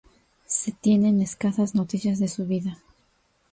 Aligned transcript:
Se 0.47 0.71
tienen 0.71 1.21
escasas 1.21 1.75
noticias 1.75 2.17
de 2.17 2.27
su 2.27 2.47
vida. 2.47 2.79